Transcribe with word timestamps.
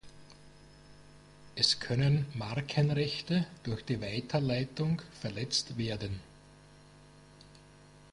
Es 1.55 1.79
können 1.79 2.25
Markenrechte 2.33 3.45
durch 3.63 3.85
die 3.85 4.01
Weiterleitung 4.01 4.99
verletzt 5.21 5.77
werden. 5.77 6.19